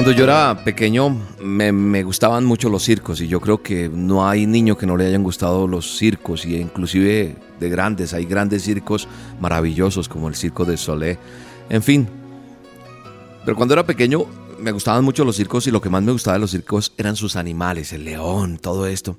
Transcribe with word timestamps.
Cuando 0.00 0.16
yo 0.16 0.24
era 0.24 0.64
pequeño 0.64 1.14
me, 1.42 2.02
gustaban 2.02 2.46
mucho 2.46 2.70
los 2.70 2.82
circos 2.82 3.20
y 3.20 3.28
yo 3.28 3.38
creo 3.38 3.62
que 3.62 3.90
no 3.90 4.26
hay 4.26 4.46
niño 4.46 4.78
que 4.78 4.86
no 4.86 4.96
le 4.96 5.04
hayan 5.04 5.22
gustado 5.22 5.68
los 5.68 5.98
circos 5.98 6.46
y 6.46 6.56
inclusive 6.56 7.36
de 7.60 7.68
grandes, 7.68 8.14
hay 8.14 8.24
grandes 8.24 8.62
circos 8.62 9.06
maravillosos 9.42 10.08
como 10.08 10.28
el 10.28 10.36
circo 10.36 10.64
de 10.64 10.78
Solé, 10.78 11.18
en 11.68 11.82
fin. 11.82 12.08
Pero 13.44 13.54
cuando 13.58 13.74
era 13.74 13.84
pequeño 13.84 14.24
me 14.58 14.72
gustaban 14.72 15.04
mucho 15.04 15.22
los 15.22 15.36
circos 15.36 15.66
y 15.66 15.70
lo 15.70 15.82
que 15.82 15.90
más 15.90 16.02
me 16.02 16.12
gustaba 16.12 16.36
de 16.36 16.40
los 16.40 16.52
circos 16.52 16.94
eran 16.96 17.14
sus 17.14 17.36
animales, 17.36 17.92
el 17.92 18.06
león, 18.06 18.56
todo 18.56 18.86
esto. 18.86 19.18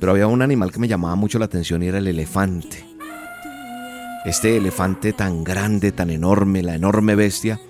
Pero 0.00 0.10
había 0.10 0.26
un 0.26 0.42
animal 0.42 0.72
que 0.72 0.80
me 0.80 0.88
llamaba 0.88 1.14
mucho 1.14 1.38
la 1.38 1.44
atención 1.44 1.84
y 1.84 1.86
era 1.86 1.98
el 1.98 2.08
elefante. 2.08 2.84
Este 4.24 4.56
elefante 4.56 5.12
tan 5.12 5.44
grande, 5.44 5.92
tan 5.92 6.10
enorme, 6.10 6.64
la 6.64 6.74
enorme 6.74 7.14
bestia 7.14 7.60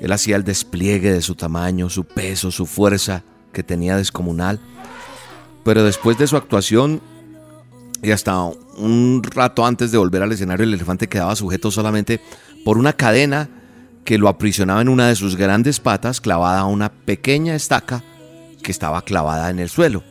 él 0.00 0.12
hacía 0.12 0.36
el 0.36 0.44
despliegue 0.44 1.12
de 1.12 1.22
su 1.22 1.34
tamaño, 1.34 1.88
su 1.88 2.04
peso, 2.04 2.50
su 2.50 2.66
fuerza 2.66 3.22
que 3.52 3.62
tenía 3.62 3.96
descomunal. 3.96 4.60
Pero 5.64 5.82
después 5.84 6.18
de 6.18 6.26
su 6.26 6.36
actuación 6.36 7.00
y 8.02 8.10
hasta 8.10 8.42
un 8.42 9.22
rato 9.22 9.64
antes 9.64 9.90
de 9.90 9.98
volver 9.98 10.22
al 10.22 10.32
escenario, 10.32 10.64
el 10.64 10.74
elefante 10.74 11.08
quedaba 11.08 11.34
sujeto 11.34 11.70
solamente 11.70 12.20
por 12.64 12.78
una 12.78 12.92
cadena 12.92 13.48
que 14.04 14.18
lo 14.18 14.28
aprisionaba 14.28 14.82
en 14.82 14.88
una 14.88 15.08
de 15.08 15.16
sus 15.16 15.36
grandes 15.36 15.80
patas 15.80 16.20
clavada 16.20 16.60
a 16.60 16.66
una 16.66 16.92
pequeña 16.92 17.54
estaca 17.54 18.04
que 18.62 18.70
estaba 18.70 19.02
clavada 19.02 19.50
en 19.50 19.58
el 19.58 19.68
suelo. 19.68 20.04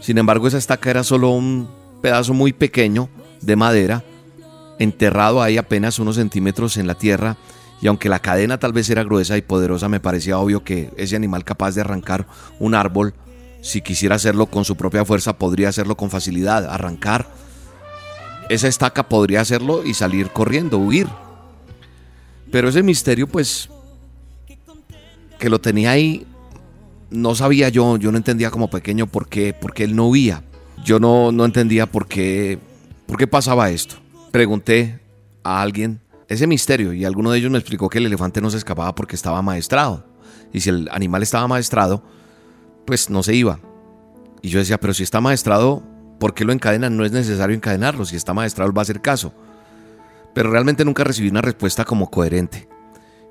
Sin 0.00 0.18
embargo, 0.18 0.46
esa 0.46 0.58
estaca 0.58 0.90
era 0.90 1.04
solo 1.04 1.30
un 1.30 1.68
pedazo 2.02 2.34
muy 2.34 2.52
pequeño 2.52 3.08
de 3.40 3.56
madera, 3.56 4.04
enterrado 4.78 5.42
ahí 5.42 5.56
apenas 5.56 5.98
unos 5.98 6.16
centímetros 6.16 6.76
en 6.76 6.86
la 6.86 6.94
tierra 6.94 7.36
y 7.82 7.88
aunque 7.88 8.08
la 8.08 8.20
cadena 8.20 8.58
tal 8.58 8.72
vez 8.72 8.88
era 8.88 9.02
gruesa 9.02 9.36
y 9.36 9.42
poderosa, 9.42 9.88
me 9.88 10.00
parecía 10.00 10.38
obvio 10.38 10.64
que 10.64 10.90
ese 10.96 11.16
animal 11.16 11.44
capaz 11.44 11.74
de 11.74 11.82
arrancar 11.82 12.26
un 12.60 12.74
árbol, 12.74 13.12
si 13.60 13.82
quisiera 13.82 14.14
hacerlo 14.14 14.46
con 14.46 14.64
su 14.64 14.76
propia 14.76 15.04
fuerza, 15.04 15.36
podría 15.36 15.68
hacerlo 15.68 15.96
con 15.96 16.08
facilidad, 16.08 16.64
arrancar 16.66 17.26
esa 18.48 18.68
estaca 18.68 19.08
podría 19.08 19.40
hacerlo 19.40 19.84
y 19.84 19.94
salir 19.94 20.30
corriendo, 20.30 20.78
huir. 20.78 21.08
Pero 22.50 22.68
ese 22.68 22.82
misterio, 22.82 23.26
pues, 23.26 23.68
que 25.38 25.48
lo 25.48 25.60
tenía 25.60 25.92
ahí, 25.92 26.26
no 27.10 27.34
sabía 27.34 27.68
yo, 27.68 27.96
yo 27.96 28.12
no 28.12 28.18
entendía 28.18 28.50
como 28.50 28.68
pequeño 28.68 29.06
por 29.06 29.28
qué, 29.28 29.54
por 29.54 29.72
qué 29.72 29.84
él 29.84 29.96
no 29.96 30.08
huía. 30.08 30.44
Yo 30.84 31.00
no, 31.00 31.32
no 31.32 31.44
entendía 31.44 31.86
por 31.86 32.06
qué, 32.06 32.58
por 33.06 33.16
qué 33.16 33.26
pasaba 33.26 33.70
esto. 33.70 33.96
Pregunté 34.30 35.00
a 35.42 35.62
alguien 35.62 36.00
ese 36.32 36.46
misterio 36.46 36.92
y 36.92 37.04
alguno 37.04 37.30
de 37.30 37.38
ellos 37.38 37.50
me 37.50 37.58
explicó 37.58 37.88
que 37.88 37.98
el 37.98 38.06
elefante 38.06 38.40
no 38.40 38.50
se 38.50 38.56
escapaba 38.56 38.94
porque 38.94 39.16
estaba 39.16 39.42
maestrado. 39.42 40.06
Y 40.52 40.60
si 40.60 40.70
el 40.70 40.88
animal 40.90 41.22
estaba 41.22 41.46
maestrado, 41.48 42.02
pues 42.86 43.10
no 43.10 43.22
se 43.22 43.34
iba. 43.34 43.60
Y 44.42 44.48
yo 44.48 44.58
decía, 44.58 44.78
pero 44.78 44.94
si 44.94 45.02
está 45.02 45.20
maestrado, 45.20 45.82
¿por 46.18 46.34
qué 46.34 46.44
lo 46.44 46.52
encadenan? 46.52 46.96
No 46.96 47.04
es 47.04 47.12
necesario 47.12 47.54
encadenarlo, 47.54 48.04
si 48.04 48.16
está 48.16 48.34
maestrado 48.34 48.68
él 48.70 48.76
va 48.76 48.82
a 48.82 48.84
hacer 48.84 49.00
caso. 49.00 49.32
Pero 50.34 50.50
realmente 50.50 50.84
nunca 50.84 51.04
recibí 51.04 51.28
una 51.28 51.42
respuesta 51.42 51.84
como 51.84 52.10
coherente. 52.10 52.68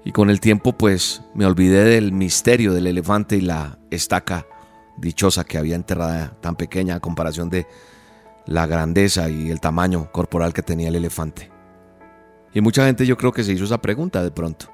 Y 0.04 0.12
con 0.12 0.30
el 0.30 0.40
tiempo 0.40 0.74
pues 0.74 1.22
me 1.36 1.46
olvidé 1.46 1.84
del 1.84 2.12
misterio 2.12 2.74
del 2.74 2.88
elefante 2.88 3.36
y 3.36 3.42
la 3.42 3.78
estaca 3.92 4.48
dichosa 4.98 5.44
que 5.44 5.58
había 5.58 5.76
enterrada 5.76 6.36
tan 6.42 6.56
pequeña 6.56 6.96
a 6.96 7.00
comparación 7.00 7.50
de 7.50 7.68
la 8.46 8.66
grandeza 8.66 9.30
y 9.30 9.52
el 9.52 9.60
tamaño 9.60 10.12
corporal 10.12 10.54
que 10.54 10.64
tenía 10.64 10.90
el 10.90 10.96
elefante. 10.96 11.51
Y 12.54 12.62
mucha 12.62 12.86
gente 12.86 13.06
yo 13.06 13.18
creo 13.18 13.32
que 13.32 13.44
se 13.44 13.54
hizo 13.54 13.66
esa 13.66 13.82
pregunta 13.82 14.24
de 14.24 14.32
pronto. 14.32 14.68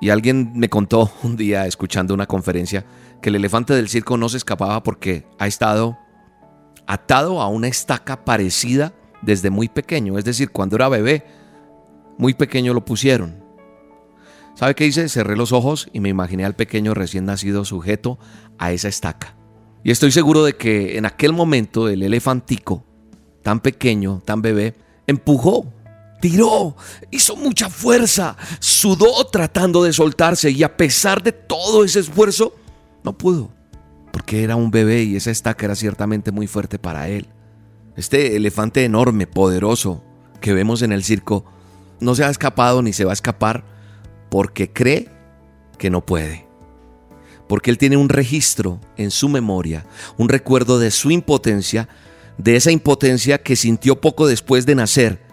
Y 0.00 0.10
alguien 0.10 0.52
me 0.54 0.68
contó 0.68 1.10
un 1.22 1.36
día, 1.36 1.66
escuchando 1.66 2.14
una 2.14 2.26
conferencia, 2.26 2.84
que 3.20 3.30
el 3.30 3.36
elefante 3.36 3.74
del 3.74 3.88
circo 3.88 4.16
no 4.16 4.28
se 4.28 4.36
escapaba 4.36 4.82
porque 4.82 5.26
ha 5.38 5.46
estado 5.46 5.98
atado 6.86 7.40
a 7.40 7.48
una 7.48 7.68
estaca 7.68 8.24
parecida 8.24 8.92
desde 9.22 9.50
muy 9.50 9.68
pequeño. 9.68 10.18
Es 10.18 10.24
decir, 10.24 10.50
cuando 10.50 10.76
era 10.76 10.88
bebé, 10.88 11.24
muy 12.18 12.34
pequeño 12.34 12.74
lo 12.74 12.84
pusieron. 12.84 13.44
¿Sabe 14.54 14.74
qué 14.74 14.86
hice? 14.86 15.08
Cerré 15.08 15.36
los 15.36 15.52
ojos 15.52 15.88
y 15.92 16.00
me 16.00 16.08
imaginé 16.08 16.44
al 16.44 16.54
pequeño 16.54 16.94
recién 16.94 17.26
nacido 17.26 17.64
sujeto 17.64 18.18
a 18.58 18.72
esa 18.72 18.88
estaca. 18.88 19.36
Y 19.84 19.90
estoy 19.90 20.12
seguro 20.12 20.44
de 20.44 20.56
que 20.56 20.96
en 20.96 21.04
aquel 21.04 21.32
momento 21.32 21.88
el 21.88 22.02
elefantico, 22.02 22.84
tan 23.42 23.60
pequeño, 23.60 24.22
tan 24.24 24.42
bebé, 24.42 24.74
empujó 25.06 25.72
tiró, 26.20 26.76
hizo 27.10 27.36
mucha 27.36 27.68
fuerza, 27.68 28.36
sudó 28.58 29.26
tratando 29.26 29.82
de 29.84 29.92
soltarse 29.92 30.50
y 30.50 30.62
a 30.62 30.76
pesar 30.76 31.22
de 31.22 31.32
todo 31.32 31.84
ese 31.84 32.00
esfuerzo, 32.00 32.54
no 33.04 33.16
pudo, 33.16 33.50
porque 34.12 34.42
era 34.42 34.56
un 34.56 34.70
bebé 34.70 35.04
y 35.04 35.16
esa 35.16 35.30
estaca 35.30 35.66
era 35.66 35.74
ciertamente 35.74 36.32
muy 36.32 36.46
fuerte 36.46 36.78
para 36.78 37.08
él. 37.08 37.26
Este 37.96 38.36
elefante 38.36 38.84
enorme, 38.84 39.26
poderoso, 39.26 40.02
que 40.40 40.52
vemos 40.52 40.82
en 40.82 40.92
el 40.92 41.04
circo, 41.04 41.44
no 42.00 42.14
se 42.14 42.24
ha 42.24 42.30
escapado 42.30 42.82
ni 42.82 42.92
se 42.92 43.04
va 43.04 43.12
a 43.12 43.14
escapar 43.14 43.64
porque 44.28 44.72
cree 44.72 45.08
que 45.78 45.90
no 45.90 46.04
puede. 46.04 46.46
Porque 47.48 47.70
él 47.70 47.78
tiene 47.78 47.96
un 47.96 48.08
registro 48.08 48.80
en 48.96 49.10
su 49.10 49.28
memoria, 49.28 49.86
un 50.18 50.28
recuerdo 50.28 50.78
de 50.78 50.90
su 50.90 51.10
impotencia, 51.10 51.88
de 52.38 52.56
esa 52.56 52.70
impotencia 52.70 53.38
que 53.38 53.56
sintió 53.56 54.00
poco 54.00 54.26
después 54.26 54.66
de 54.66 54.74
nacer 54.74 55.25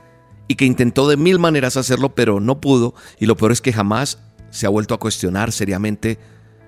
y 0.47 0.55
que 0.55 0.65
intentó 0.65 1.07
de 1.07 1.17
mil 1.17 1.39
maneras 1.39 1.77
hacerlo, 1.77 2.15
pero 2.15 2.39
no 2.39 2.59
pudo, 2.59 2.93
y 3.19 3.25
lo 3.25 3.37
peor 3.37 3.51
es 3.51 3.61
que 3.61 3.73
jamás 3.73 4.19
se 4.49 4.65
ha 4.65 4.69
vuelto 4.69 4.93
a 4.93 4.99
cuestionar 4.99 5.51
seriamente 5.51 6.19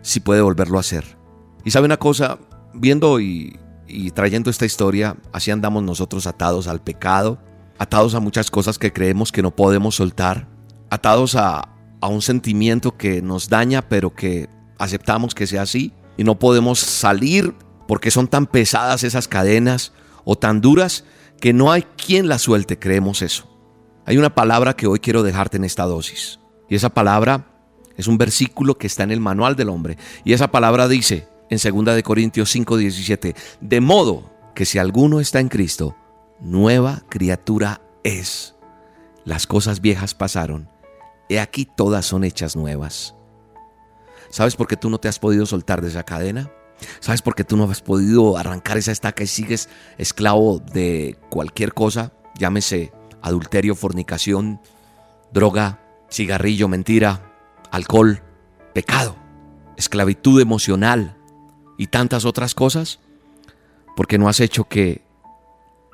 si 0.01 0.19
puede 0.19 0.41
volverlo 0.41 0.77
a 0.77 0.81
hacer. 0.81 1.17
Y 1.63 1.71
sabe 1.71 1.85
una 1.85 1.97
cosa, 1.97 2.39
viendo 2.73 3.19
y, 3.19 3.59
trayendo 4.13 4.49
esta 4.49 4.65
historia, 4.65 5.17
así 5.31 5.51
andamos 5.51 5.83
nosotros 5.83 6.27
atados 6.27 6.67
al 6.67 6.81
pecado, 6.81 7.39
atados 7.77 8.15
a 8.15 8.19
muchas 8.19 8.49
cosas 8.49 8.77
que 8.77 8.93
creemos 8.93 9.31
que 9.31 9.41
no 9.41 9.55
podemos 9.55 9.95
soltar, 9.95 10.47
atados 10.89 11.35
a, 11.35 11.69
a 12.01 12.07
un 12.07 12.21
sentimiento 12.21 12.97
que 12.97 13.21
nos 13.21 13.49
daña, 13.49 13.87
pero 13.87 14.13
que 14.13 14.49
aceptamos 14.77 15.35
que 15.35 15.47
sea 15.47 15.63
así, 15.63 15.93
y 16.17 16.23
no 16.23 16.39
podemos 16.39 16.79
salir 16.79 17.53
porque 17.87 18.11
son 18.11 18.27
tan 18.27 18.47
pesadas 18.47 19.03
esas 19.03 19.27
cadenas 19.27 19.91
o 20.23 20.35
tan 20.35 20.61
duras 20.61 21.03
que 21.39 21.53
no 21.53 21.71
hay 21.71 21.83
quien 21.83 22.27
las 22.27 22.41
suelte, 22.41 22.79
creemos 22.79 23.21
eso. 23.21 23.54
Hay 24.05 24.17
una 24.17 24.33
palabra 24.33 24.75
que 24.75 24.87
hoy 24.87 24.99
quiero 24.99 25.23
dejarte 25.23 25.57
en 25.57 25.63
esta 25.63 25.83
dosis. 25.83 26.39
Y 26.69 26.75
esa 26.75 26.89
palabra 26.89 27.47
es 27.97 28.07
un 28.07 28.17
versículo 28.17 28.77
que 28.77 28.87
está 28.87 29.03
en 29.03 29.11
el 29.11 29.19
manual 29.19 29.55
del 29.55 29.69
hombre. 29.69 29.97
Y 30.23 30.33
esa 30.33 30.51
palabra 30.51 30.87
dice 30.87 31.27
en 31.49 31.57
2 31.57 31.95
de 31.95 32.03
Corintios 32.03 32.55
5:17, 32.55 33.35
de 33.61 33.81
modo 33.81 34.31
que 34.53 34.65
si 34.65 34.77
alguno 34.77 35.19
está 35.19 35.39
en 35.39 35.49
Cristo, 35.49 35.95
nueva 36.39 37.03
criatura 37.09 37.81
es. 38.03 38.55
Las 39.23 39.47
cosas 39.47 39.81
viejas 39.81 40.13
pasaron, 40.13 40.69
he 41.29 41.39
aquí 41.39 41.65
todas 41.65 42.05
son 42.05 42.23
hechas 42.23 42.55
nuevas. 42.55 43.15
¿Sabes 44.29 44.55
por 44.55 44.67
qué 44.67 44.75
tú 44.75 44.89
no 44.89 44.99
te 44.99 45.07
has 45.07 45.17
podido 45.17 45.45
soltar 45.45 45.81
de 45.81 45.89
esa 45.89 46.03
cadena? 46.03 46.51
¿Sabes 46.99 47.21
por 47.21 47.35
qué 47.35 47.43
tú 47.43 47.57
no 47.57 47.63
has 47.71 47.81
podido 47.81 48.37
arrancar 48.37 48.77
esa 48.77 48.91
estaca 48.91 49.23
y 49.23 49.27
sigues 49.27 49.69
esclavo 49.97 50.59
de 50.59 51.17
cualquier 51.29 51.73
cosa? 51.73 52.11
Llámese 52.37 52.91
adulterio, 53.25 53.75
fornicación, 53.75 54.61
droga, 55.33 55.79
cigarrillo, 56.11 56.67
mentira, 56.67 57.33
alcohol, 57.71 58.21
pecado, 58.73 59.15
esclavitud 59.77 60.39
emocional 60.39 61.17
y 61.77 61.87
tantas 61.87 62.25
otras 62.25 62.53
cosas? 62.53 62.99
Porque 63.95 64.17
no 64.17 64.29
has 64.29 64.39
hecho 64.39 64.65
que, 64.65 65.03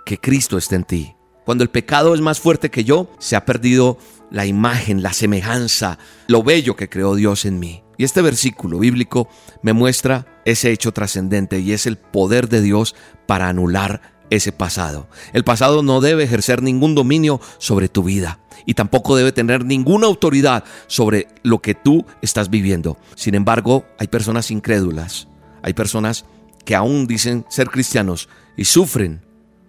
que 0.05 0.17
Cristo 0.17 0.57
esté 0.57 0.75
en 0.75 0.83
ti. 0.83 1.15
Cuando 1.45 1.63
el 1.63 1.69
pecado 1.69 2.13
es 2.13 2.21
más 2.21 2.39
fuerte 2.39 2.69
que 2.69 2.83
yo, 2.83 3.09
se 3.19 3.35
ha 3.35 3.45
perdido 3.45 3.97
la 4.29 4.45
imagen, 4.45 5.01
la 5.01 5.13
semejanza, 5.13 5.97
lo 6.27 6.43
bello 6.43 6.75
que 6.75 6.89
creó 6.89 7.15
Dios 7.15 7.45
en 7.45 7.59
mí. 7.59 7.83
Y 7.97 8.03
este 8.03 8.21
versículo 8.21 8.79
bíblico 8.79 9.29
me 9.61 9.73
muestra 9.73 10.25
ese 10.45 10.71
hecho 10.71 10.91
trascendente 10.91 11.59
y 11.59 11.73
es 11.73 11.85
el 11.85 11.97
poder 11.97 12.49
de 12.49 12.61
Dios 12.61 12.95
para 13.25 13.47
anular 13.47 14.01
ese 14.31 14.51
pasado. 14.51 15.07
El 15.33 15.43
pasado 15.43 15.83
no 15.83 16.01
debe 16.01 16.23
ejercer 16.23 16.63
ningún 16.63 16.95
dominio 16.95 17.39
sobre 17.59 17.89
tu 17.89 18.03
vida 18.03 18.39
y 18.65 18.73
tampoco 18.73 19.15
debe 19.15 19.31
tener 19.31 19.65
ninguna 19.65 20.07
autoridad 20.07 20.63
sobre 20.87 21.27
lo 21.43 21.59
que 21.59 21.75
tú 21.75 22.05
estás 22.23 22.49
viviendo. 22.49 22.97
Sin 23.15 23.35
embargo, 23.35 23.85
hay 23.99 24.07
personas 24.07 24.49
incrédulas, 24.49 25.27
hay 25.61 25.73
personas 25.73 26.25
que 26.65 26.75
aún 26.75 27.05
dicen 27.05 27.45
ser 27.49 27.69
cristianos 27.69 28.29
y 28.57 28.65
sufren 28.65 29.21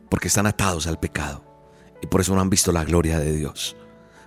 porque 0.09 0.29
están 0.29 0.47
atados 0.47 0.87
al 0.87 0.99
pecado 0.99 1.45
y 2.01 2.07
por 2.07 2.21
eso 2.21 2.35
no 2.35 2.41
han 2.41 2.51
visto 2.51 2.73
la 2.73 2.85
gloria 2.85 3.19
de 3.19 3.35
Dios. 3.35 3.77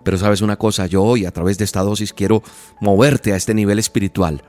Pero 0.04 0.18
sabes 0.18 0.42
una 0.42 0.58
cosa, 0.58 0.86
yo 0.86 1.02
hoy 1.02 1.26
a 1.26 1.32
través 1.32 1.58
de 1.58 1.64
esta 1.64 1.82
dosis 1.82 2.14
quiero 2.14 2.44
moverte 2.80 3.34
a 3.34 3.38
este 3.38 3.54
nivel 3.54 3.80
espiritual, 3.80 4.44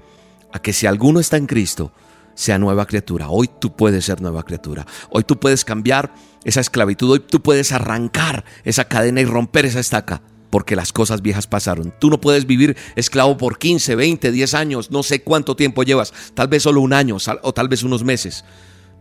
a 0.52 0.58
que 0.58 0.72
si 0.72 0.86
alguno 0.86 1.20
está 1.20 1.36
en 1.36 1.46
Cristo, 1.46 1.92
sea 2.36 2.58
nueva 2.58 2.86
criatura. 2.86 3.28
Hoy 3.28 3.50
tú 3.58 3.74
puedes 3.74 4.04
ser 4.04 4.20
nueva 4.20 4.44
criatura. 4.44 4.86
Hoy 5.10 5.24
tú 5.24 5.40
puedes 5.40 5.64
cambiar 5.64 6.14
esa 6.44 6.60
esclavitud. 6.60 7.10
Hoy 7.10 7.20
tú 7.20 7.42
puedes 7.42 7.72
arrancar 7.72 8.44
esa 8.62 8.84
cadena 8.84 9.20
y 9.20 9.24
romper 9.24 9.66
esa 9.66 9.80
estaca. 9.80 10.22
Porque 10.50 10.76
las 10.76 10.92
cosas 10.92 11.22
viejas 11.22 11.48
pasaron. 11.48 11.92
Tú 11.98 12.08
no 12.08 12.20
puedes 12.20 12.46
vivir 12.46 12.76
esclavo 12.94 13.36
por 13.36 13.58
15, 13.58 13.96
20, 13.96 14.30
10 14.30 14.54
años. 14.54 14.90
No 14.92 15.02
sé 15.02 15.22
cuánto 15.22 15.56
tiempo 15.56 15.82
llevas. 15.82 16.12
Tal 16.34 16.46
vez 16.46 16.62
solo 16.62 16.82
un 16.82 16.92
año 16.92 17.16
o 17.42 17.52
tal 17.52 17.68
vez 17.68 17.82
unos 17.82 18.04
meses. 18.04 18.44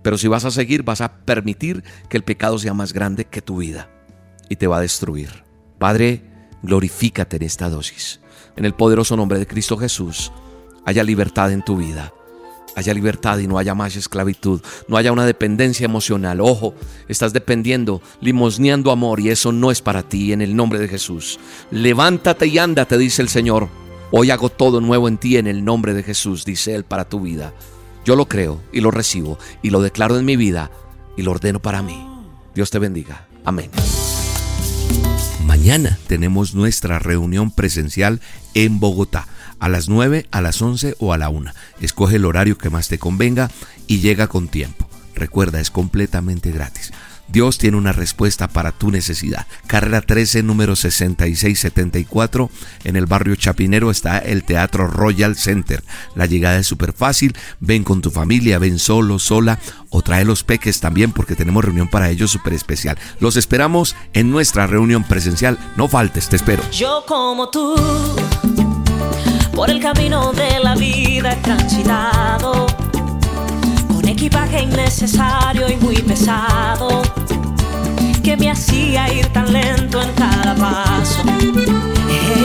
Pero 0.02 0.18
si 0.18 0.28
vas 0.28 0.46
a 0.46 0.52
seguir, 0.52 0.84
vas 0.84 1.02
a 1.02 1.18
permitir 1.20 1.84
que 2.10 2.18
el 2.18 2.24
pecado 2.24 2.58
sea 2.58 2.74
más 2.74 2.94
grande 2.94 3.26
que 3.26 3.42
tu 3.42 3.58
vida. 3.58 3.90
Y 4.50 4.56
te 4.56 4.68
va 4.68 4.78
a 4.78 4.82
destruir. 4.82 5.44
Padre, 5.78 6.24
glorifícate 6.64 7.36
en 7.36 7.44
esta 7.44 7.70
dosis. 7.70 8.22
En 8.56 8.66
el 8.66 8.74
poderoso 8.74 9.18
nombre 9.18 9.40
de 9.40 9.48
Cristo 9.48 9.78
Jesús, 9.78 10.32
haya 10.86 11.04
libertad 11.04 11.52
en 11.52 11.64
tu 11.64 11.76
vida. 11.76 12.14
Haya 12.75 12.94
libertad 12.94 13.38
y 13.38 13.48
no 13.48 13.57
haya 13.57 13.74
más 13.74 13.95
esclavitud, 13.95 14.62
no 14.89 14.98
haya 14.98 15.13
una 15.13 15.25
dependencia 15.25 15.86
emocional. 15.86 16.42
Ojo, 16.42 16.75
estás 17.07 17.31
dependiendo, 17.31 18.01
limosneando 18.19 18.92
amor 18.92 19.22
y 19.22 19.30
eso 19.30 19.54
no 19.54 19.72
es 19.72 19.81
para 19.81 20.04
ti 20.04 20.33
en 20.33 20.42
el 20.42 20.56
nombre 20.56 20.80
de 20.80 20.89
Jesús. 20.89 21.39
Levántate 21.72 22.48
y 22.48 22.57
anda, 22.57 22.86
te 22.86 22.98
dice 22.98 23.22
el 23.22 23.30
Señor. 23.30 23.69
Hoy 24.12 24.30
hago 24.30 24.50
todo 24.50 24.81
nuevo 24.81 25.07
en 25.07 25.18
ti 25.18 25.38
en 25.38 25.48
el 25.48 25.63
nombre 25.63 25.94
de 25.94 26.04
Jesús, 26.04 26.44
dice 26.44 26.75
Él 26.75 26.83
para 26.83 27.06
tu 27.06 27.22
vida. 27.22 27.54
Yo 28.04 28.16
lo 28.16 28.27
creo 28.27 28.62
y 28.74 28.81
lo 28.81 28.92
recibo 28.92 29.39
y 29.63 29.69
lo 29.69 29.81
declaro 29.81 30.19
en 30.19 30.25
mi 30.25 30.36
vida 30.36 30.69
y 31.16 31.24
lo 31.24 31.31
ordeno 31.31 31.62
para 31.62 31.81
mí. 31.81 32.06
Dios 32.54 32.69
te 32.72 32.80
bendiga. 32.80 33.27
Amén. 33.45 33.72
Mañana 35.45 35.98
tenemos 36.07 36.54
nuestra 36.54 37.00
reunión 37.00 37.51
presencial 37.51 38.19
en 38.54 38.80
Bogotá 38.80 39.27
a 39.60 39.69
las 39.69 39.90
9, 39.90 40.28
a 40.31 40.42
las 40.42 40.62
11 40.62 40.96
o 41.00 41.13
a 41.13 41.18
la 41.18 41.30
1. 41.30 41.52
Escoge 41.81 42.18
el 42.18 42.25
horario 42.25 42.57
que 42.57 42.69
más 42.69 42.88
te 42.88 43.00
convenga 43.00 43.50
y 43.88 44.00
llega 44.00 44.28
con 44.28 44.48
tiempo. 44.48 44.88
Recuerda, 45.16 45.60
es 45.62 45.72
completamente 45.72 46.52
gratis. 46.52 46.92
Dios 47.28 47.57
tiene 47.57 47.78
una 47.78 47.92
respuesta 47.92 48.48
para 48.48 48.72
tu 48.72 48.92
necesidad. 48.92 49.48
Carrera 49.68 50.02
13, 50.02 50.44
número 50.44 50.75
6674. 50.75 52.50
En 52.84 52.96
el 52.96 53.07
barrio 53.07 53.36
Chapinero 53.36 53.90
está 53.90 54.19
el 54.19 54.44
Teatro 54.44 54.88
Royal 54.88 55.36
Center. 55.36 55.84
La 56.16 56.28
llegada 56.28 56.60
es 56.60 56.68
súper 56.68 56.94
fácil. 56.94 57.36
Ven 57.60 57.84
con 57.84 58.01
tu 58.01 58.12
familia, 58.12 58.60
ven 58.60 58.80
solo, 58.80 59.19
sola 59.19 59.60
o 59.90 60.01
trae 60.01 60.25
los 60.25 60.44
peques 60.44 60.80
también 60.80 61.12
porque 61.12 61.36
tenemos 61.36 61.66
reunión 61.66 61.88
para 61.88 62.10
ellos 62.10 62.31
súper 62.31 62.54
especial. 62.54 62.98
Los 63.19 63.38
esperamos 63.38 63.96
en 64.13 64.30
nuestra 64.30 64.68
reunión 64.68 65.04
presencial. 65.04 65.58
No 65.78 65.88
faltes, 65.88 66.30
te 66.30 66.36
espero. 66.36 66.63
Yo 66.72 67.06
como 67.08 67.50
tú, 67.50 67.75
por 69.56 69.69
el 69.69 69.80
camino 69.80 70.31
de 70.34 70.60
la 70.60 70.75
vida 70.75 71.36
transitado 71.42 72.68
equipaje 74.16 74.63
innecesario 74.63 75.68
y 75.69 75.75
muy 75.75 75.98
pesado 75.98 77.02
que 78.24 78.38
me 78.38 78.50
hacía 78.50 79.13
ir 79.13 79.28
tan 79.28 79.52
lento 79.52 80.02
en 80.02 80.12
cada 80.13 80.56
paso. 80.56 81.22
Pero 82.07 82.45